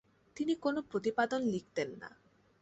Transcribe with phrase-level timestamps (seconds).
[0.37, 2.09] তিনি কোন প্রতিপাদন লিখতেন না।